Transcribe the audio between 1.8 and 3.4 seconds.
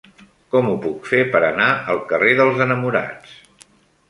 al carrer dels Enamorats?